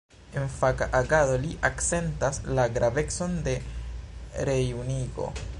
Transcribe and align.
En 0.43 0.45
faka 0.53 0.87
agado 0.99 1.35
li 1.43 1.51
akcentas 1.69 2.41
la 2.61 2.67
gravecon 2.81 3.39
de 3.49 3.57
rejunigo. 4.51 5.33